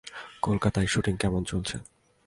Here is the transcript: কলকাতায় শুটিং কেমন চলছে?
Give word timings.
কলকাতায় 0.41 0.87
শুটিং 0.87 1.13
কেমন 1.17 1.41
চলছে? 1.43 1.75